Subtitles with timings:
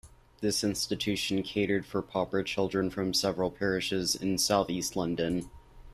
[0.39, 5.47] This institution catered for pauper children from several parishes in south-east London.